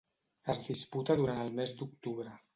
[0.53, 2.35] Es disputa durant el mes d'octubre.